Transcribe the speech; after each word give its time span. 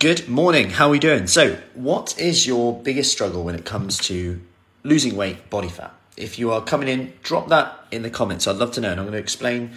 Good 0.00 0.30
morning. 0.30 0.70
How 0.70 0.86
are 0.86 0.92
we 0.92 0.98
doing? 0.98 1.26
So, 1.26 1.58
what 1.74 2.18
is 2.18 2.46
your 2.46 2.74
biggest 2.74 3.12
struggle 3.12 3.44
when 3.44 3.54
it 3.54 3.66
comes 3.66 3.98
to 4.06 4.40
losing 4.82 5.14
weight, 5.14 5.50
body 5.50 5.68
fat? 5.68 5.92
If 6.16 6.38
you 6.38 6.52
are 6.52 6.62
coming 6.62 6.88
in, 6.88 7.12
drop 7.22 7.48
that 7.48 7.78
in 7.90 8.00
the 8.00 8.08
comments. 8.08 8.46
I'd 8.46 8.56
love 8.56 8.72
to 8.72 8.80
know, 8.80 8.92
and 8.92 8.98
I'm 8.98 9.04
going 9.04 9.12
to 9.12 9.22
explain 9.22 9.72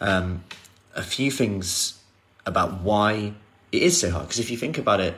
um, 0.00 0.42
a 0.96 1.02
few 1.04 1.30
things 1.30 2.02
about 2.44 2.80
why 2.80 3.34
it 3.70 3.82
is 3.82 4.00
so 4.00 4.10
hard. 4.10 4.24
Because 4.24 4.40
if 4.40 4.50
you 4.50 4.56
think 4.56 4.78
about 4.78 4.98
it, 4.98 5.14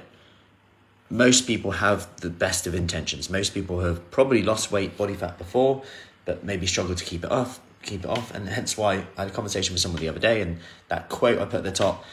most 1.09 1.47
people 1.47 1.71
have 1.71 2.15
the 2.17 2.29
best 2.29 2.67
of 2.67 2.75
intentions. 2.75 3.31
Most 3.31 3.55
people 3.55 3.81
have 3.81 4.11
probably 4.11 4.43
lost 4.43 4.71
weight, 4.71 4.95
body 4.95 5.15
fat 5.15 5.39
before, 5.39 5.83
but 6.27 6.45
maybe 6.45 6.67
struggle 6.67 6.95
to 6.95 7.05
keep 7.07 7.25
it 7.25 7.31
off, 7.31 7.61
keep 7.83 8.05
it 8.05 8.11
off, 8.11 8.35
and 8.35 8.47
hence 8.47 8.77
why 8.77 9.07
I 9.17 9.23
had 9.23 9.29
a 9.29 9.31
conversation 9.31 9.73
with 9.73 9.81
someone 9.81 10.03
the 10.03 10.11
other 10.11 10.21
day, 10.21 10.43
and 10.43 10.59
that 10.89 11.09
quote 11.09 11.39
I 11.39 11.47
put 11.47 11.55
at 11.55 11.65
the 11.65 11.73
top 11.73 12.05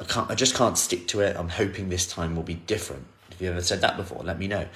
I 0.00 0.04
can't. 0.04 0.30
I 0.30 0.34
just 0.34 0.54
can't 0.54 0.78
stick 0.78 1.06
to 1.08 1.20
it. 1.20 1.36
I'm 1.36 1.50
hoping 1.50 1.90
this 1.90 2.06
time 2.06 2.34
will 2.34 2.42
be 2.42 2.54
different. 2.54 3.06
If 3.30 3.40
you 3.40 3.50
ever 3.50 3.60
said 3.60 3.82
that 3.82 3.96
before, 3.96 4.22
let 4.24 4.38
me 4.38 4.48
know 4.48 4.66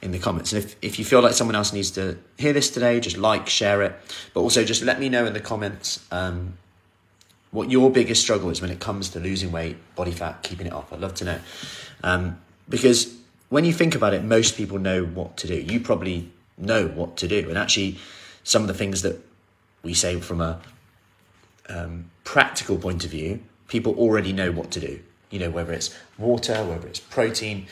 in 0.00 0.10
the 0.10 0.18
comments. 0.18 0.52
And 0.52 0.64
if, 0.64 0.76
if 0.82 0.98
you 0.98 1.04
feel 1.04 1.20
like 1.20 1.34
someone 1.34 1.54
else 1.54 1.72
needs 1.72 1.90
to 1.92 2.18
hear 2.38 2.52
this 2.52 2.70
today, 2.70 2.98
just 2.98 3.16
like, 3.16 3.48
share 3.48 3.82
it. 3.82 3.94
But 4.34 4.40
also 4.40 4.64
just 4.64 4.82
let 4.82 4.98
me 4.98 5.08
know 5.08 5.26
in 5.26 5.34
the 5.34 5.40
comments 5.40 6.04
um, 6.10 6.54
what 7.52 7.70
your 7.70 7.90
biggest 7.90 8.22
struggle 8.22 8.50
is 8.50 8.60
when 8.60 8.70
it 8.70 8.80
comes 8.80 9.10
to 9.10 9.20
losing 9.20 9.52
weight, 9.52 9.76
body 9.94 10.10
fat, 10.10 10.42
keeping 10.42 10.66
it 10.66 10.72
off. 10.72 10.92
I'd 10.92 11.00
love 11.00 11.14
to 11.14 11.24
know. 11.24 11.38
Um, 12.02 12.40
because 12.68 13.14
when 13.50 13.64
you 13.64 13.72
think 13.72 13.94
about 13.94 14.14
it, 14.14 14.24
most 14.24 14.56
people 14.56 14.78
know 14.78 15.04
what 15.04 15.36
to 15.38 15.46
do. 15.46 15.54
You 15.54 15.80
probably 15.80 16.32
know 16.56 16.86
what 16.88 17.16
to 17.18 17.28
do. 17.28 17.48
And 17.48 17.58
actually, 17.58 17.98
some 18.42 18.62
of 18.62 18.68
the 18.68 18.74
things 18.74 19.02
that 19.02 19.20
we 19.82 19.94
say 19.94 20.18
from 20.20 20.40
a 20.40 20.60
um, 21.68 22.10
practical 22.24 22.76
point 22.76 23.04
of 23.04 23.10
view 23.10 23.40
people 23.72 23.94
already 23.94 24.34
know 24.34 24.52
what 24.52 24.70
to 24.70 24.80
do. 24.80 25.00
You 25.30 25.38
know, 25.38 25.50
whether 25.50 25.72
it's 25.72 25.96
water, 26.18 26.62
whether 26.62 26.86
it's 26.86 27.00
protein. 27.00 27.66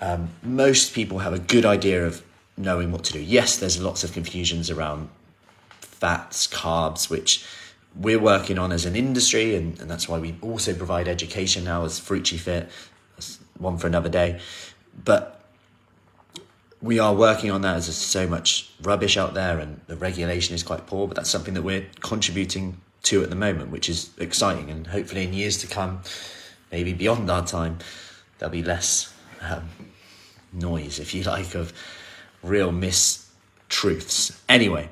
Um, 0.00 0.30
most 0.40 0.94
people 0.94 1.18
have 1.18 1.32
a 1.32 1.40
good 1.40 1.66
idea 1.66 2.06
of 2.06 2.22
knowing 2.56 2.92
what 2.92 3.02
to 3.04 3.12
do. 3.12 3.20
Yes, 3.20 3.56
there's 3.56 3.82
lots 3.82 4.04
of 4.04 4.12
confusions 4.12 4.70
around 4.70 5.08
fats, 5.80 6.46
carbs, 6.46 7.10
which 7.10 7.44
we're 7.96 8.20
working 8.20 8.56
on 8.56 8.70
as 8.70 8.84
an 8.84 8.94
industry, 8.94 9.56
and, 9.56 9.80
and 9.80 9.90
that's 9.90 10.08
why 10.08 10.18
we 10.20 10.36
also 10.40 10.74
provide 10.74 11.08
education 11.08 11.64
now 11.64 11.84
as 11.84 11.98
Fruity 11.98 12.36
Fit. 12.36 12.70
That's 13.16 13.40
one 13.58 13.78
for 13.78 13.88
another 13.88 14.08
day. 14.08 14.40
But 15.04 15.40
we 16.80 17.00
are 17.00 17.14
working 17.14 17.50
on 17.50 17.62
that 17.62 17.76
as 17.76 17.86
there's 17.86 17.96
so 17.96 18.28
much 18.28 18.70
rubbish 18.80 19.16
out 19.16 19.34
there 19.34 19.58
and 19.58 19.80
the 19.88 19.96
regulation 19.96 20.54
is 20.54 20.62
quite 20.62 20.86
poor, 20.86 21.08
but 21.08 21.16
that's 21.16 21.30
something 21.30 21.54
that 21.54 21.62
we're 21.62 21.86
contributing 22.00 22.80
to 23.02 23.22
at 23.22 23.30
the 23.30 23.36
moment, 23.36 23.70
which 23.70 23.88
is 23.88 24.10
exciting. 24.18 24.70
And 24.70 24.86
hopefully, 24.86 25.24
in 25.24 25.32
years 25.32 25.58
to 25.58 25.66
come, 25.66 26.02
maybe 26.70 26.92
beyond 26.92 27.30
our 27.30 27.44
time, 27.44 27.78
there'll 28.38 28.52
be 28.52 28.62
less 28.62 29.12
um, 29.40 29.68
noise, 30.52 30.98
if 30.98 31.14
you 31.14 31.22
like, 31.24 31.54
of 31.54 31.72
real 32.42 32.72
mistruths. 32.72 34.38
Anyway, 34.48 34.88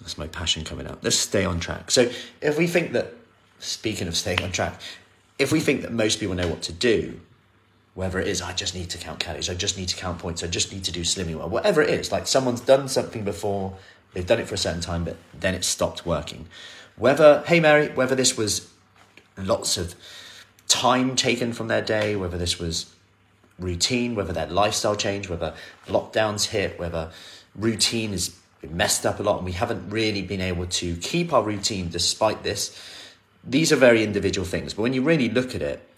that's 0.00 0.18
my 0.18 0.26
passion 0.28 0.64
coming 0.64 0.86
out. 0.86 1.02
Let's 1.02 1.16
stay 1.16 1.44
on 1.44 1.60
track. 1.60 1.90
So, 1.90 2.10
if 2.40 2.58
we 2.58 2.66
think 2.66 2.92
that, 2.92 3.14
speaking 3.58 4.08
of 4.08 4.16
staying 4.16 4.42
on 4.42 4.52
track, 4.52 4.80
if 5.38 5.52
we 5.52 5.60
think 5.60 5.82
that 5.82 5.92
most 5.92 6.18
people 6.18 6.34
know 6.34 6.48
what 6.48 6.62
to 6.62 6.72
do, 6.72 7.20
whether 7.94 8.18
it 8.18 8.28
is 8.28 8.42
I 8.42 8.52
just 8.52 8.74
need 8.74 8.90
to 8.90 8.98
count 8.98 9.20
calories, 9.20 9.48
I 9.48 9.54
just 9.54 9.78
need 9.78 9.88
to 9.88 9.96
count 9.96 10.18
points, 10.18 10.42
I 10.42 10.46
just 10.46 10.72
need 10.72 10.84
to 10.84 10.92
do 10.92 11.00
Slimming 11.00 11.36
World, 11.36 11.50
whatever 11.50 11.82
it 11.82 11.90
is, 11.90 12.12
like 12.12 12.26
someone's 12.26 12.60
done 12.60 12.88
something 12.88 13.24
before, 13.24 13.74
they've 14.12 14.26
done 14.26 14.38
it 14.38 14.46
for 14.46 14.54
a 14.54 14.58
certain 14.58 14.82
time, 14.82 15.04
but 15.04 15.16
then 15.38 15.54
it 15.54 15.64
stopped 15.64 16.04
working. 16.06 16.46
Whether, 16.96 17.42
hey 17.46 17.60
Mary, 17.60 17.88
whether 17.88 18.14
this 18.14 18.36
was 18.36 18.70
lots 19.36 19.76
of 19.76 19.94
time 20.68 21.14
taken 21.14 21.52
from 21.52 21.68
their 21.68 21.82
day, 21.82 22.16
whether 22.16 22.38
this 22.38 22.58
was 22.58 22.94
routine, 23.58 24.14
whether 24.14 24.32
their 24.32 24.46
lifestyle 24.46 24.96
changed, 24.96 25.28
whether 25.28 25.54
lockdowns 25.86 26.46
hit, 26.46 26.78
whether 26.78 27.10
routine 27.54 28.16
been 28.60 28.76
messed 28.76 29.04
up 29.04 29.20
a 29.20 29.22
lot 29.22 29.36
and 29.36 29.44
we 29.44 29.52
haven't 29.52 29.90
really 29.90 30.22
been 30.22 30.40
able 30.40 30.66
to 30.66 30.96
keep 30.96 31.32
our 31.32 31.42
routine 31.42 31.88
despite 31.88 32.42
this. 32.42 32.78
These 33.44 33.72
are 33.72 33.76
very 33.76 34.02
individual 34.02 34.46
things, 34.46 34.74
but 34.74 34.82
when 34.82 34.92
you 34.92 35.02
really 35.02 35.28
look 35.28 35.54
at 35.54 35.62
it, 35.62 35.88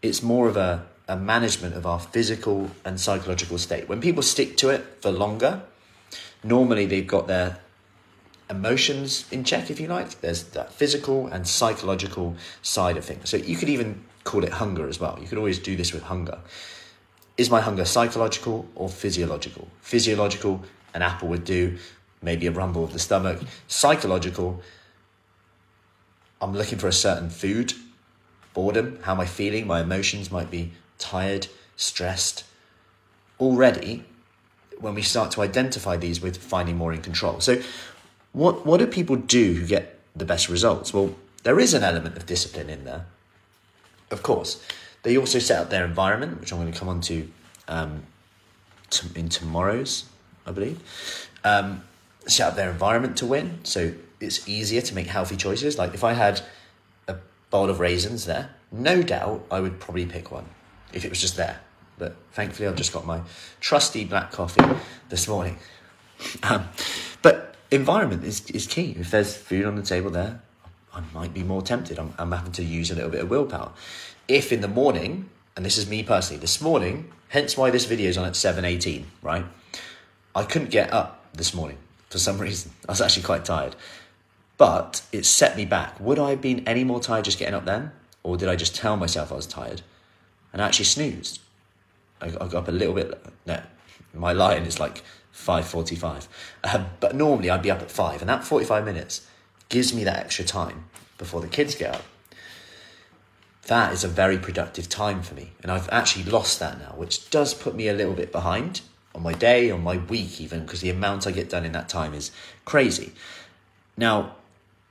it's 0.00 0.22
more 0.22 0.48
of 0.48 0.56
a, 0.56 0.84
a 1.08 1.16
management 1.16 1.74
of 1.74 1.86
our 1.86 2.00
physical 2.00 2.70
and 2.84 2.98
psychological 2.98 3.58
state. 3.58 3.88
When 3.88 4.00
people 4.00 4.22
stick 4.22 4.56
to 4.58 4.70
it 4.70 4.84
for 5.00 5.10
longer, 5.10 5.62
normally 6.42 6.86
they've 6.86 7.06
got 7.06 7.28
their 7.28 7.58
emotions 8.52 9.26
in 9.30 9.44
check, 9.44 9.70
if 9.70 9.80
you 9.80 9.88
like. 9.88 10.20
There's 10.20 10.44
that 10.50 10.72
physical 10.72 11.26
and 11.26 11.46
psychological 11.46 12.36
side 12.62 12.96
of 12.96 13.04
things. 13.04 13.28
So 13.28 13.36
you 13.36 13.56
could 13.56 13.68
even 13.68 14.04
call 14.24 14.44
it 14.44 14.52
hunger 14.52 14.88
as 14.88 15.00
well. 15.00 15.18
You 15.20 15.26
could 15.26 15.38
always 15.38 15.58
do 15.58 15.76
this 15.76 15.92
with 15.92 16.04
hunger. 16.04 16.38
Is 17.36 17.50
my 17.50 17.60
hunger 17.60 17.84
psychological 17.84 18.68
or 18.74 18.88
physiological? 18.88 19.68
Physiological, 19.80 20.62
an 20.94 21.02
apple 21.02 21.28
would 21.28 21.44
do, 21.44 21.78
maybe 22.20 22.46
a 22.46 22.52
rumble 22.52 22.84
of 22.84 22.92
the 22.92 22.98
stomach. 22.98 23.40
Psychological, 23.66 24.62
I'm 26.40 26.52
looking 26.52 26.78
for 26.78 26.88
a 26.88 26.92
certain 26.92 27.30
food, 27.30 27.72
boredom, 28.54 28.98
how 29.02 29.12
am 29.12 29.20
I 29.20 29.26
feeling? 29.26 29.66
My 29.66 29.80
emotions 29.80 30.30
might 30.30 30.50
be 30.50 30.72
tired, 30.98 31.48
stressed. 31.76 32.44
Already, 33.40 34.04
when 34.78 34.94
we 34.94 35.02
start 35.02 35.30
to 35.32 35.42
identify 35.42 35.96
these, 35.96 36.20
with 36.20 36.36
finding 36.36 36.76
more 36.76 36.92
in 36.92 37.00
control. 37.00 37.40
So, 37.40 37.62
what, 38.32 38.66
what 38.66 38.78
do 38.78 38.86
people 38.86 39.16
do 39.16 39.54
who 39.54 39.66
get 39.66 39.98
the 40.16 40.24
best 40.24 40.48
results? 40.48 40.92
Well, 40.92 41.14
there 41.42 41.58
is 41.58 41.74
an 41.74 41.82
element 41.82 42.16
of 42.16 42.26
discipline 42.26 42.70
in 42.70 42.84
there, 42.84 43.06
of 44.10 44.22
course. 44.22 44.64
They 45.02 45.16
also 45.16 45.38
set 45.38 45.60
up 45.60 45.70
their 45.70 45.84
environment, 45.84 46.40
which 46.40 46.52
I'm 46.52 46.60
going 46.60 46.72
to 46.72 46.78
come 46.78 46.88
on 46.88 47.00
to 47.02 47.28
um, 47.68 48.04
in 49.14 49.28
tomorrow's, 49.28 50.04
I 50.46 50.52
believe. 50.52 50.80
Um, 51.44 51.82
set 52.26 52.48
up 52.48 52.56
their 52.56 52.70
environment 52.70 53.16
to 53.18 53.26
win, 53.26 53.58
so 53.64 53.92
it's 54.20 54.48
easier 54.48 54.80
to 54.80 54.94
make 54.94 55.08
healthy 55.08 55.36
choices. 55.36 55.78
Like 55.78 55.94
if 55.94 56.04
I 56.04 56.12
had 56.12 56.40
a 57.08 57.16
bowl 57.50 57.68
of 57.68 57.80
raisins 57.80 58.26
there, 58.26 58.50
no 58.70 59.02
doubt 59.02 59.44
I 59.50 59.60
would 59.60 59.80
probably 59.80 60.06
pick 60.06 60.30
one 60.30 60.46
if 60.92 61.04
it 61.04 61.10
was 61.10 61.20
just 61.20 61.36
there. 61.36 61.60
But 61.98 62.16
thankfully, 62.32 62.68
I've 62.68 62.76
just 62.76 62.92
got 62.92 63.04
my 63.04 63.20
trusty 63.60 64.04
black 64.04 64.32
coffee 64.32 64.64
this 65.08 65.28
morning. 65.28 65.58
Um, 66.44 66.68
but 67.20 67.51
environment 67.72 68.24
is, 68.24 68.48
is 68.50 68.66
key. 68.66 68.96
If 68.98 69.10
there's 69.10 69.36
food 69.36 69.64
on 69.64 69.76
the 69.76 69.82
table 69.82 70.10
there, 70.10 70.40
I 70.94 71.02
might 71.14 71.32
be 71.32 71.42
more 71.42 71.62
tempted. 71.62 71.98
I'm, 71.98 72.14
I'm 72.18 72.32
having 72.32 72.52
to 72.52 72.64
use 72.64 72.90
a 72.90 72.94
little 72.94 73.10
bit 73.10 73.20
of 73.20 73.30
willpower. 73.30 73.72
If 74.28 74.52
in 74.52 74.60
the 74.60 74.68
morning, 74.68 75.30
and 75.56 75.64
this 75.64 75.78
is 75.78 75.88
me 75.88 76.02
personally, 76.02 76.40
this 76.40 76.60
morning, 76.60 77.10
hence 77.28 77.56
why 77.56 77.70
this 77.70 77.86
video 77.86 78.08
is 78.08 78.18
on 78.18 78.26
at 78.26 78.34
7.18, 78.34 79.04
right? 79.22 79.44
I 80.34 80.44
couldn't 80.44 80.70
get 80.70 80.92
up 80.92 81.24
this 81.32 81.54
morning 81.54 81.78
for 82.10 82.18
some 82.18 82.38
reason. 82.46 82.72
I 82.88 82.92
was 82.92 83.00
actually 83.00 83.24
quite 83.24 83.44
tired. 83.44 83.74
But 84.58 85.02
it 85.10 85.24
set 85.24 85.56
me 85.56 85.64
back. 85.64 85.98
Would 85.98 86.18
I 86.18 86.30
have 86.30 86.40
been 86.40 86.66
any 86.68 86.84
more 86.84 87.00
tired 87.00 87.24
just 87.24 87.38
getting 87.38 87.54
up 87.54 87.64
then? 87.64 87.92
Or 88.22 88.36
did 88.36 88.48
I 88.48 88.54
just 88.54 88.76
tell 88.76 88.96
myself 88.96 89.32
I 89.32 89.36
was 89.36 89.46
tired 89.46 89.82
and 90.52 90.62
actually 90.62 90.84
snoozed? 90.84 91.40
I, 92.20 92.26
I 92.26 92.46
got 92.46 92.54
up 92.54 92.68
a 92.68 92.72
little 92.72 92.94
bit. 92.94 93.20
No, 93.46 93.60
my 94.14 94.32
line 94.32 94.62
is 94.62 94.78
like 94.78 95.02
5.45. 95.34 96.28
Um, 96.64 96.86
but 97.00 97.14
normally 97.14 97.50
I'd 97.50 97.62
be 97.62 97.70
up 97.70 97.82
at 97.82 97.90
5, 97.90 98.20
and 98.20 98.28
that 98.28 98.44
45 98.44 98.84
minutes 98.84 99.26
gives 99.68 99.94
me 99.94 100.04
that 100.04 100.18
extra 100.18 100.44
time 100.44 100.84
before 101.18 101.40
the 101.40 101.48
kids 101.48 101.74
get 101.74 101.94
up. 101.94 102.04
That 103.66 103.92
is 103.92 104.02
a 104.02 104.08
very 104.08 104.38
productive 104.38 104.88
time 104.88 105.22
for 105.22 105.34
me, 105.34 105.52
and 105.62 105.70
I've 105.70 105.88
actually 105.90 106.24
lost 106.24 106.58
that 106.60 106.78
now, 106.78 106.94
which 106.96 107.30
does 107.30 107.54
put 107.54 107.74
me 107.74 107.88
a 107.88 107.94
little 107.94 108.14
bit 108.14 108.32
behind 108.32 108.80
on 109.14 109.22
my 109.22 109.32
day, 109.32 109.70
on 109.70 109.82
my 109.82 109.98
week, 109.98 110.40
even 110.40 110.62
because 110.62 110.80
the 110.80 110.90
amount 110.90 111.26
I 111.26 111.30
get 111.30 111.50
done 111.50 111.64
in 111.64 111.72
that 111.72 111.88
time 111.88 112.14
is 112.14 112.30
crazy. 112.64 113.12
Now, 113.96 114.36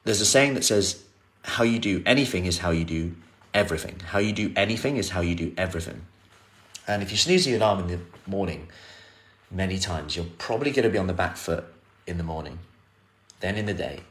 there's 0.04 0.22
a 0.22 0.26
saying 0.26 0.54
that 0.54 0.64
says, 0.64 1.04
How 1.44 1.64
you 1.64 1.80
do 1.80 2.02
anything 2.06 2.46
is 2.46 2.60
how 2.60 2.72
you 2.72 2.86
do 2.86 3.16
everything. 3.54 4.00
How 4.08 4.20
you 4.20 4.32
do 4.32 4.52
anything 4.56 4.98
is 4.98 5.10
how 5.10 5.22
you 5.22 5.36
do 5.36 5.54
everything. 5.58 6.06
And 6.88 7.02
if 7.04 7.12
you 7.12 7.18
snooze 7.18 7.46
the 7.46 7.56
alarm 7.56 7.80
in 7.80 7.88
the 7.88 8.00
morning, 8.28 8.70
many 9.52 9.78
times, 9.78 10.16
you're 10.16 10.26
probably 10.38 10.72
going 10.72 10.84
to 10.84 10.90
be 10.90 10.98
on 10.98 11.08
the 11.08 11.14
back 11.14 11.38
foot 11.38 11.66
in 12.08 12.18
the 12.18 12.24
morning, 12.24 12.60
then 13.40 13.56
in 13.56 13.66
the 13.66 13.74
day. 13.74 14.02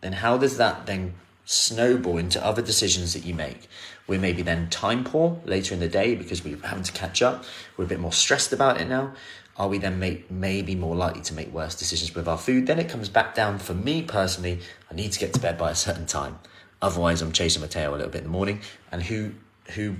Then 0.00 0.12
how 0.12 0.36
does 0.36 0.56
that 0.58 0.86
then 0.86 1.14
snowball 1.44 2.18
into 2.18 2.44
other 2.44 2.62
decisions 2.62 3.14
that 3.14 3.24
you 3.24 3.34
make? 3.34 3.68
We're 4.06 4.20
maybe 4.20 4.42
then 4.42 4.70
time 4.70 5.04
poor 5.04 5.40
later 5.44 5.74
in 5.74 5.80
the 5.80 5.88
day 5.88 6.14
because 6.14 6.44
we're 6.44 6.58
having 6.58 6.84
to 6.84 6.92
catch 6.92 7.22
up. 7.22 7.44
We're 7.76 7.84
a 7.84 7.88
bit 7.88 8.00
more 8.00 8.12
stressed 8.12 8.52
about 8.52 8.80
it 8.80 8.88
now. 8.88 9.14
Are 9.56 9.68
we 9.68 9.78
then 9.78 9.98
make, 9.98 10.30
maybe 10.30 10.76
more 10.76 10.94
likely 10.94 11.20
to 11.22 11.34
make 11.34 11.52
worse 11.52 11.74
decisions 11.74 12.14
with 12.14 12.28
our 12.28 12.38
food? 12.38 12.66
Then 12.66 12.78
it 12.78 12.88
comes 12.88 13.08
back 13.08 13.34
down 13.34 13.58
for 13.58 13.74
me 13.74 14.02
personally. 14.02 14.60
I 14.90 14.94
need 14.94 15.12
to 15.12 15.18
get 15.18 15.34
to 15.34 15.40
bed 15.40 15.58
by 15.58 15.72
a 15.72 15.74
certain 15.74 16.06
time. 16.06 16.38
Otherwise, 16.80 17.22
I'm 17.22 17.32
chasing 17.32 17.60
my 17.60 17.66
tail 17.66 17.92
a 17.92 17.96
little 17.96 18.10
bit 18.10 18.18
in 18.18 18.24
the 18.24 18.30
morning. 18.30 18.60
And 18.92 19.02
who 19.02 19.32
who 19.74 19.96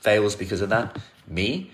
fails 0.00 0.36
because 0.36 0.60
of 0.60 0.68
that? 0.68 0.98
Me, 1.26 1.70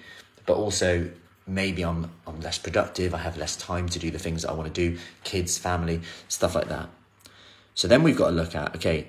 but 0.47 0.55
also 0.55 1.11
maybe 1.47 1.85
I'm 1.85 2.11
I'm 2.27 2.41
less 2.41 2.59
productive, 2.59 3.15
I 3.15 3.19
have 3.19 3.37
less 3.37 3.57
time 3.57 3.89
to 3.91 3.99
do 3.99 4.11
the 4.11 4.19
things 4.19 4.43
that 4.43 4.51
I 4.51 4.55
want 4.55 4.73
to 4.73 4.91
do, 4.91 4.99
kids, 5.25 5.59
family, 5.59 6.01
stuff 6.29 6.55
like 6.55 6.69
that. 6.69 6.89
So 7.75 7.89
then 7.89 8.03
we've 8.03 8.17
got 8.17 8.31
to 8.31 8.37
look 8.37 8.55
at 8.55 8.77
okay, 8.77 9.09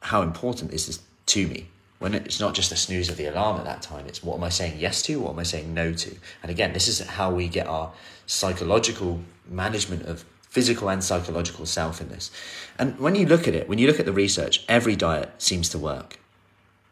how 0.00 0.22
important 0.22 0.72
is 0.72 0.86
this 0.86 1.00
to 1.26 1.46
me? 1.46 1.68
when 2.02 2.14
it's 2.14 2.40
not 2.40 2.52
just 2.52 2.72
a 2.72 2.76
snooze 2.76 3.08
of 3.08 3.16
the 3.16 3.26
alarm 3.26 3.58
at 3.58 3.64
that 3.64 3.80
time, 3.80 4.06
it's 4.08 4.24
what 4.24 4.36
am 4.36 4.42
I 4.42 4.48
saying 4.48 4.80
yes 4.80 5.02
to, 5.02 5.20
what 5.20 5.30
am 5.30 5.38
I 5.38 5.44
saying 5.44 5.72
no 5.72 5.92
to? 5.92 6.16
And 6.42 6.50
again, 6.50 6.72
this 6.72 6.88
is 6.88 6.98
how 6.98 7.30
we 7.30 7.46
get 7.46 7.68
our 7.68 7.92
psychological 8.26 9.20
management 9.48 10.06
of 10.06 10.24
physical 10.42 10.90
and 10.90 11.02
psychological 11.02 11.64
self 11.64 12.00
in 12.00 12.08
this. 12.08 12.32
And 12.76 12.98
when 12.98 13.14
you 13.14 13.24
look 13.24 13.46
at 13.46 13.54
it, 13.54 13.68
when 13.68 13.78
you 13.78 13.86
look 13.86 14.00
at 14.00 14.06
the 14.06 14.12
research, 14.12 14.64
every 14.68 14.96
diet 14.96 15.30
seems 15.38 15.68
to 15.68 15.78
work. 15.78 16.18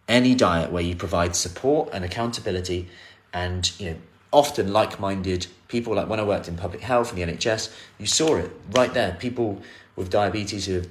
Any 0.07 0.37
diet 0.37 0.71
where 0.71 0.83
you 0.83 0.95
provide 0.95 1.35
support 1.35 1.91
and 1.93 2.05
accountability 2.05 2.89
and 3.33 3.71
you 3.81 3.91
know 3.91 3.97
often 4.33 4.73
like-minded 4.73 5.47
people 5.69 5.95
like 5.95 6.09
when 6.09 6.21
I 6.21 6.23
worked 6.23 6.49
in 6.49 6.57
public 6.57 6.83
health 6.83 7.13
and 7.13 7.19
the 7.19 7.33
NHS, 7.33 7.73
you 7.99 8.07
saw 8.07 8.37
it 8.37 8.51
right 8.71 8.93
there. 8.93 9.17
People 9.19 9.61
with 9.97 10.11
diabetes 10.11 10.67
who 10.67 10.75
have 10.75 10.91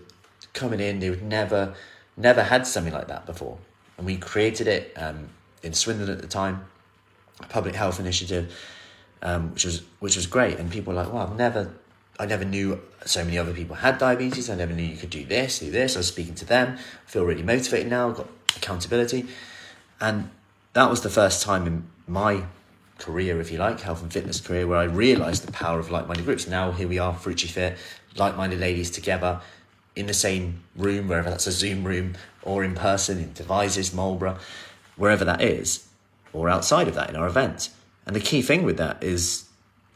coming 0.54 0.80
in, 0.80 1.00
they 1.00 1.10
would 1.10 1.24
never 1.24 1.74
never 2.18 2.44
had 2.44 2.68
something 2.68 2.94
like 2.94 3.08
that 3.08 3.26
before 3.26 3.58
and 4.00 4.06
we 4.06 4.16
created 4.16 4.66
it 4.68 4.94
um, 4.96 5.28
in 5.62 5.74
Swindon 5.74 6.10
at 6.10 6.22
the 6.22 6.28
time, 6.28 6.66
a 7.42 7.46
public 7.48 7.76
health 7.76 8.00
initiative, 8.00 8.58
um, 9.22 9.54
which 9.54 9.66
was 9.66 9.84
which 10.00 10.16
was 10.16 10.26
great. 10.26 10.58
And 10.58 10.72
people 10.72 10.94
were 10.94 11.04
like, 11.04 11.14
"Well, 11.14 11.24
I've 11.24 11.36
never, 11.36 11.74
I 12.18 12.26
never 12.26 12.46
knew 12.46 12.80
so 13.06 13.26
many 13.26 13.38
other 13.38 13.54
people 13.54 13.76
had 13.76 13.98
diabetes. 13.98 14.50
I 14.50 14.56
never 14.56 14.74
knew 14.74 14.84
you 14.84 14.96
could 14.96 15.10
do 15.10 15.26
this, 15.26 15.60
do 15.60 15.70
this." 15.70 15.96
I 15.96 16.00
was 16.00 16.08
speaking 16.08 16.34
to 16.36 16.46
them. 16.46 16.78
I 16.78 17.10
feel 17.10 17.26
really 17.26 17.44
motivated 17.44 17.90
now. 17.90 18.10
I've 18.10 18.16
got 18.16 18.30
accountability, 18.56 19.28
and 20.00 20.30
that 20.74 20.90
was 20.90 21.02
the 21.02 21.10
first 21.10 21.44
time 21.44 21.68
in 21.68 21.84
my 22.08 22.46
career, 23.00 23.40
if 23.40 23.52
you 23.52 23.58
like, 23.58 23.80
health 23.80 24.02
and 24.02 24.12
fitness 24.12 24.40
career, 24.40 24.68
where 24.68 24.78
I 24.78 24.84
realised 24.84 25.46
the 25.46 25.52
power 25.52 25.80
of 25.80 25.90
like-minded 25.90 26.26
groups. 26.26 26.48
Now 26.48 26.72
here 26.72 26.88
we 26.88 27.00
are, 27.00 27.14
Fruity 27.14 27.48
Fit, 27.48 27.78
like-minded 28.16 28.60
ladies 28.60 28.92
together 28.92 29.42
in 29.96 30.06
the 30.06 30.14
same 30.14 30.64
room, 30.76 31.08
wherever 31.08 31.30
that's 31.30 31.48
a 31.48 31.52
Zoom 31.52 31.84
room, 31.84 32.16
or 32.44 32.64
in 32.64 32.76
person 32.76 33.18
in 33.18 33.34
Devizes, 33.34 33.94
Marlborough, 33.94 34.38
wherever 34.96 35.26
that 35.26 35.42
is, 35.42 35.88
or 36.34 36.50
outside 36.50 36.88
of 36.88 36.96
that 36.96 37.10
in 37.10 37.16
our 37.16 37.28
event. 37.28 37.70
And 38.06 38.16
the 38.16 38.20
key 38.20 38.42
thing 38.42 38.64
with 38.64 38.78
that 38.78 39.04
is 39.04 39.50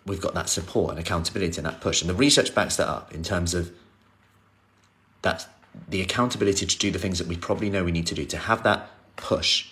we've 0.05 0.21
got 0.21 0.33
that 0.33 0.49
support 0.49 0.91
and 0.91 0.99
accountability 0.99 1.57
and 1.57 1.65
that 1.65 1.81
push. 1.81 2.01
And 2.01 2.09
the 2.09 2.15
research 2.15 2.53
backs 2.53 2.75
that 2.77 2.87
up 2.87 3.13
in 3.13 3.23
terms 3.23 3.53
of 3.53 3.71
that 5.21 5.47
the 5.87 6.01
accountability 6.01 6.65
to 6.65 6.77
do 6.77 6.91
the 6.91 6.99
things 6.99 7.17
that 7.17 7.27
we 7.27 7.35
probably 7.35 7.69
know 7.69 7.83
we 7.83 7.91
need 7.91 8.07
to 8.07 8.15
do, 8.15 8.25
to 8.25 8.37
have 8.37 8.63
that 8.63 8.89
push 9.15 9.69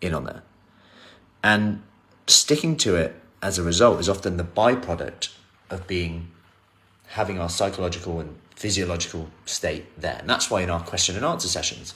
in 0.00 0.14
on 0.14 0.24
there. 0.24 0.42
And 1.42 1.82
sticking 2.30 2.76
to 2.78 2.96
it 2.96 3.14
as 3.42 3.58
a 3.58 3.62
result 3.62 4.00
is 4.00 4.08
often 4.08 4.36
the 4.36 4.44
byproduct 4.44 5.32
of 5.70 5.86
being 5.86 6.30
having 7.08 7.38
our 7.38 7.48
psychological 7.48 8.20
and 8.20 8.36
physiological 8.54 9.28
state 9.46 9.86
there. 10.00 10.18
And 10.18 10.28
that's 10.28 10.50
why 10.50 10.62
in 10.62 10.70
our 10.70 10.82
question 10.82 11.16
and 11.16 11.24
answer 11.24 11.48
sessions, 11.48 11.94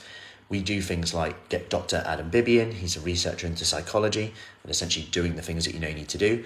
we 0.49 0.61
do 0.61 0.81
things 0.81 1.13
like 1.13 1.49
get 1.49 1.69
Dr. 1.69 2.03
Adam 2.05 2.31
Bibian, 2.31 2.73
he's 2.73 2.95
a 2.95 3.01
researcher 3.01 3.47
into 3.47 3.65
psychology 3.65 4.33
and 4.63 4.71
essentially 4.71 5.05
doing 5.11 5.35
the 5.35 5.41
things 5.41 5.65
that 5.65 5.73
you 5.73 5.79
know 5.79 5.87
you 5.87 5.95
need 5.95 6.09
to 6.09 6.17
do. 6.17 6.43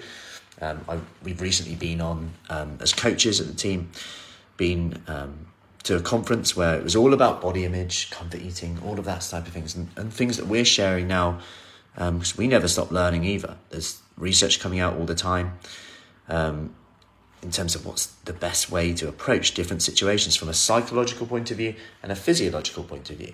Um, 0.60 0.84
I, 0.88 0.98
we've 1.22 1.40
recently 1.40 1.76
been 1.76 2.00
on, 2.00 2.32
um, 2.50 2.78
as 2.80 2.92
coaches 2.92 3.40
at 3.40 3.46
the 3.46 3.54
team, 3.54 3.90
been 4.56 5.00
um, 5.06 5.46
to 5.84 5.96
a 5.96 6.00
conference 6.00 6.56
where 6.56 6.74
it 6.74 6.82
was 6.82 6.96
all 6.96 7.14
about 7.14 7.40
body 7.40 7.64
image, 7.64 8.10
comfort 8.10 8.40
eating, 8.40 8.78
all 8.84 8.98
of 8.98 9.04
that 9.04 9.20
type 9.22 9.46
of 9.46 9.52
things, 9.52 9.74
and, 9.74 9.88
and 9.96 10.12
things 10.12 10.36
that 10.36 10.46
we're 10.46 10.64
sharing 10.64 11.06
now, 11.06 11.38
because 11.98 12.32
um, 12.32 12.38
we 12.38 12.46
never 12.46 12.68
stop 12.68 12.92
learning 12.92 13.24
either. 13.24 13.56
There's 13.70 14.00
research 14.16 14.60
coming 14.60 14.78
out 14.78 14.96
all 14.96 15.04
the 15.04 15.16
time. 15.16 15.58
Um, 16.28 16.74
in 17.42 17.50
terms 17.50 17.74
of 17.74 17.86
what's 17.86 18.06
the 18.24 18.32
best 18.32 18.70
way 18.70 18.92
to 18.92 19.08
approach 19.08 19.54
different 19.54 19.82
situations 19.82 20.36
from 20.36 20.48
a 20.48 20.54
psychological 20.54 21.26
point 21.26 21.50
of 21.50 21.56
view 21.56 21.74
and 22.02 22.10
a 22.10 22.16
physiological 22.16 22.82
point 22.82 23.10
of 23.10 23.16
view. 23.16 23.32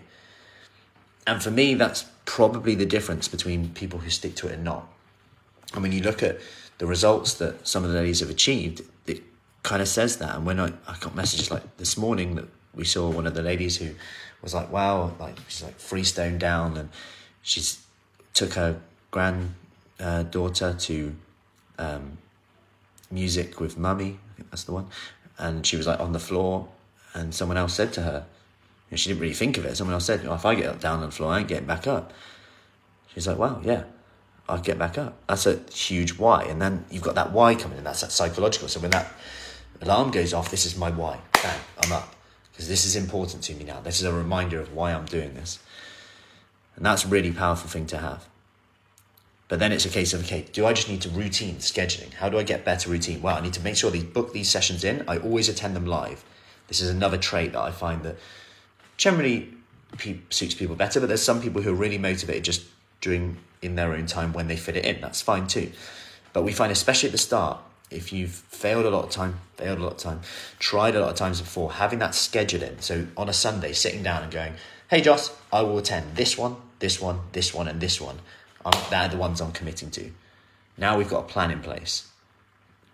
And 1.26 1.42
for 1.42 1.50
me, 1.50 1.74
that's 1.74 2.04
probably 2.26 2.74
the 2.74 2.84
difference 2.84 3.28
between 3.28 3.70
people 3.70 4.00
who 4.00 4.10
stick 4.10 4.34
to 4.36 4.48
it 4.48 4.54
and 4.54 4.64
not. 4.64 4.86
And 5.72 5.82
when 5.82 5.92
you 5.92 6.02
look 6.02 6.22
at 6.22 6.38
the 6.78 6.86
results 6.86 7.34
that 7.34 7.66
some 7.66 7.84
of 7.84 7.92
the 7.92 7.98
ladies 7.98 8.20
have 8.20 8.28
achieved, 8.28 8.82
it 9.06 9.22
kind 9.62 9.80
of 9.80 9.88
says 9.88 10.18
that. 10.18 10.36
And 10.36 10.44
when 10.44 10.60
I, 10.60 10.72
I 10.86 10.96
got 11.00 11.14
messages 11.14 11.50
like 11.50 11.78
this 11.78 11.96
morning 11.96 12.34
that 12.34 12.48
we 12.74 12.84
saw 12.84 13.08
one 13.08 13.26
of 13.26 13.34
the 13.34 13.42
ladies 13.42 13.78
who 13.78 13.94
was 14.42 14.52
like, 14.52 14.70
wow, 14.70 15.14
like 15.18 15.38
she's 15.48 15.62
like 15.62 15.78
freestone 15.78 16.36
down 16.36 16.76
and 16.76 16.90
she's 17.40 17.83
took 18.34 18.54
her 18.54 18.80
granddaughter 19.10 20.66
uh, 20.66 20.78
to 20.78 21.16
um, 21.78 22.18
music 23.10 23.60
with 23.60 23.78
mummy, 23.78 24.18
I 24.32 24.36
think 24.36 24.50
that's 24.50 24.64
the 24.64 24.72
one. 24.72 24.88
And 25.38 25.66
she 25.66 25.76
was 25.76 25.86
like 25.86 26.00
on 26.00 26.12
the 26.12 26.18
floor, 26.18 26.68
and 27.14 27.34
someone 27.34 27.56
else 27.56 27.74
said 27.74 27.92
to 27.94 28.02
her, 28.02 28.26
and 28.90 29.00
she 29.00 29.08
didn't 29.08 29.20
really 29.20 29.34
think 29.34 29.56
of 29.56 29.64
it. 29.64 29.76
Someone 29.76 29.94
else 29.94 30.04
said, 30.04 30.24
"If 30.24 30.44
I 30.44 30.54
get 30.54 30.80
down 30.80 31.00
on 31.00 31.06
the 31.06 31.12
floor, 31.12 31.32
I 31.32 31.38
ain't 31.40 31.48
getting 31.48 31.66
back 31.66 31.86
up." 31.86 32.12
She's 33.12 33.26
like, 33.26 33.38
"Wow, 33.38 33.60
yeah, 33.64 33.84
I'll 34.48 34.60
get 34.60 34.78
back 34.78 34.98
up." 34.98 35.16
That's 35.28 35.46
a 35.46 35.60
huge 35.72 36.18
why, 36.18 36.44
and 36.44 36.60
then 36.60 36.84
you've 36.90 37.02
got 37.02 37.14
that 37.14 37.32
why 37.32 37.54
coming 37.54 37.78
in. 37.78 37.84
That's 37.84 38.02
that 38.02 38.12
psychological. 38.12 38.68
So 38.68 38.80
when 38.80 38.90
that 38.90 39.12
alarm 39.80 40.10
goes 40.10 40.32
off, 40.32 40.50
this 40.50 40.66
is 40.66 40.76
my 40.76 40.90
why. 40.90 41.18
Bang, 41.42 41.60
I'm 41.82 41.92
up 41.92 42.14
because 42.52 42.68
this 42.68 42.84
is 42.84 42.94
important 42.94 43.42
to 43.42 43.54
me 43.54 43.64
now. 43.64 43.80
This 43.80 43.98
is 43.98 44.04
a 44.04 44.12
reminder 44.12 44.60
of 44.60 44.72
why 44.72 44.92
I'm 44.92 45.06
doing 45.06 45.34
this, 45.34 45.58
and 46.76 46.84
that's 46.84 47.04
a 47.04 47.08
really 47.08 47.32
powerful 47.32 47.68
thing 47.68 47.86
to 47.86 47.98
have. 47.98 48.26
But 49.48 49.58
then 49.58 49.72
it's 49.72 49.84
a 49.84 49.90
case 49.90 50.12
of 50.12 50.24
okay, 50.24 50.46
do 50.52 50.66
I 50.66 50.72
just 50.72 50.88
need 50.88 51.02
to 51.02 51.08
routine 51.10 51.56
scheduling? 51.56 52.12
How 52.14 52.28
do 52.28 52.38
I 52.38 52.42
get 52.42 52.64
better 52.64 52.90
routine? 52.90 53.20
Well, 53.22 53.36
I 53.36 53.40
need 53.40 53.52
to 53.54 53.62
make 53.62 53.76
sure 53.76 53.90
these 53.90 54.04
book 54.04 54.32
these 54.32 54.50
sessions 54.50 54.84
in. 54.84 55.04
I 55.06 55.18
always 55.18 55.48
attend 55.48 55.76
them 55.76 55.86
live. 55.86 56.24
This 56.68 56.80
is 56.80 56.88
another 56.88 57.18
trait 57.18 57.52
that 57.52 57.60
I 57.60 57.70
find 57.70 58.02
that 58.04 58.16
generally 58.96 59.52
suits 60.30 60.54
people 60.54 60.76
better. 60.76 60.98
But 60.98 61.06
there's 61.06 61.22
some 61.22 61.40
people 61.42 61.62
who 61.62 61.70
are 61.70 61.74
really 61.74 61.98
motivated 61.98 62.44
just 62.44 62.64
doing 63.00 63.36
in 63.62 63.76
their 63.76 63.92
own 63.92 64.06
time 64.06 64.32
when 64.32 64.48
they 64.48 64.56
fit 64.56 64.76
it 64.76 64.84
in. 64.84 65.00
That's 65.00 65.20
fine 65.20 65.46
too. 65.46 65.72
But 66.32 66.42
we 66.42 66.52
find, 66.52 66.72
especially 66.72 67.08
at 67.08 67.12
the 67.12 67.18
start, 67.18 67.60
if 67.90 68.12
you've 68.12 68.32
failed 68.32 68.86
a 68.86 68.90
lot 68.90 69.04
of 69.04 69.10
time, 69.10 69.40
failed 69.56 69.78
a 69.78 69.82
lot 69.82 69.92
of 69.92 69.98
time, 69.98 70.20
tried 70.58 70.96
a 70.96 71.00
lot 71.00 71.10
of 71.10 71.16
times 71.16 71.40
before, 71.40 71.72
having 71.72 71.98
that 72.00 72.14
scheduled 72.14 72.62
in. 72.62 72.80
So 72.80 73.06
on 73.16 73.28
a 73.28 73.32
Sunday, 73.32 73.72
sitting 73.72 74.02
down 74.02 74.22
and 74.22 74.32
going, 74.32 74.54
"Hey, 74.94 75.00
Joss, 75.00 75.36
I 75.52 75.62
will 75.62 75.78
attend 75.78 76.14
this 76.14 76.38
one, 76.38 76.54
this 76.78 77.00
one, 77.00 77.18
this 77.32 77.52
one, 77.52 77.66
and 77.66 77.80
this 77.80 78.00
one." 78.00 78.20
I'm, 78.64 78.72
they're 78.90 79.08
the 79.08 79.16
ones 79.16 79.40
I'm 79.40 79.50
committing 79.50 79.90
to. 79.90 80.12
Now 80.78 80.96
we've 80.96 81.08
got 81.08 81.24
a 81.24 81.26
plan 81.26 81.50
in 81.50 81.58
place. 81.58 82.08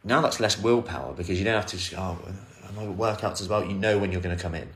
Now 0.03 0.23
that's 0.23 0.41
less 0.41 0.59
willpower 0.59 1.13
because 1.13 1.39
you 1.39 1.45
don't 1.45 1.57
have 1.57 1.67
to 1.67 1.77
just, 1.77 1.93
oh, 1.93 2.19
my 2.75 2.85
workouts 2.85 3.43
as 3.43 3.49
well. 3.49 3.63
You 3.63 3.75
know 3.75 3.99
when 3.99 4.13
you're 4.13 4.23
going 4.23 4.35
to 4.35 4.43
come 4.43 4.55
in. 4.55 4.71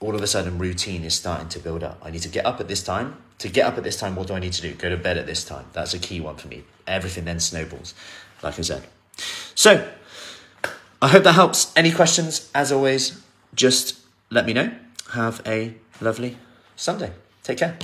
All 0.00 0.16
of 0.16 0.22
a 0.22 0.26
sudden, 0.26 0.58
routine 0.58 1.04
is 1.04 1.14
starting 1.14 1.48
to 1.50 1.60
build 1.60 1.84
up. 1.84 2.00
I 2.02 2.10
need 2.10 2.22
to 2.22 2.28
get 2.28 2.44
up 2.44 2.58
at 2.58 2.66
this 2.66 2.82
time. 2.82 3.16
To 3.38 3.48
get 3.48 3.64
up 3.64 3.78
at 3.78 3.84
this 3.84 3.96
time, 3.96 4.16
what 4.16 4.26
do 4.26 4.34
I 4.34 4.40
need 4.40 4.54
to 4.54 4.62
do? 4.62 4.74
Go 4.74 4.88
to 4.88 4.96
bed 4.96 5.18
at 5.18 5.26
this 5.26 5.44
time. 5.44 5.66
That's 5.72 5.94
a 5.94 6.00
key 6.00 6.20
one 6.20 6.34
for 6.34 6.48
me. 6.48 6.64
Everything 6.88 7.26
then 7.26 7.38
snowballs, 7.38 7.94
like 8.42 8.58
I 8.58 8.62
said. 8.62 8.82
So, 9.54 9.88
I 11.00 11.06
hope 11.06 11.22
that 11.22 11.34
helps. 11.34 11.72
Any 11.76 11.92
questions, 11.92 12.50
as 12.56 12.72
always, 12.72 13.22
just 13.54 14.00
let 14.30 14.44
me 14.44 14.52
know. 14.52 14.72
Have 15.12 15.42
a 15.46 15.74
lovely 16.00 16.36
Sunday. 16.76 17.12
Take 17.42 17.58
care. 17.58 17.76